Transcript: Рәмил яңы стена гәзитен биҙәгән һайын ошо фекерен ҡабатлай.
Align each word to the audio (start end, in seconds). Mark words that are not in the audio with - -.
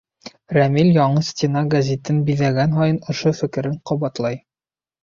Рәмил 0.55 0.89
яңы 0.95 1.21
стена 1.27 1.63
гәзитен 1.75 2.25
биҙәгән 2.31 2.75
һайын 2.81 2.99
ошо 3.15 3.39
фекерен 3.43 3.79
ҡабатлай. 3.93 4.47